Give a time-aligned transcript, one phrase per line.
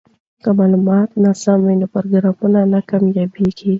[0.43, 2.35] که معلومات ناسم وي نو پروګرام
[2.73, 3.25] ناکامیږي.